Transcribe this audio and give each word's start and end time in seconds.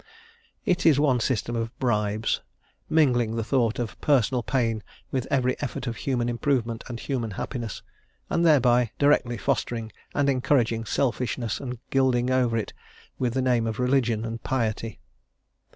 It 0.65 0.83
is 0.83 0.99
one 0.99 1.19
system 1.19 1.55
of 1.55 1.77
bribes, 1.77 2.41
mingling 2.89 3.35
the 3.35 3.43
thought 3.43 3.77
of 3.77 4.01
personal 4.01 4.41
pain 4.41 4.81
with 5.11 5.27
every 5.29 5.55
effort 5.61 5.85
of 5.85 5.95
human 5.97 6.27
improvement 6.27 6.83
and 6.87 6.99
human 6.99 7.29
happiness, 7.37 7.83
and 8.27 8.43
thereby 8.43 8.89
directly 8.97 9.37
fostering 9.37 9.91
and 10.15 10.27
encouraging 10.27 10.85
selfishness 10.85 11.59
and 11.59 11.77
gilding 11.91 12.29
it 12.29 12.33
over 12.33 12.65
with 13.19 13.35
the 13.35 13.43
name 13.43 13.67
of 13.67 13.77
religion 13.79 14.25
and 14.25 14.41
piety. 14.43 14.99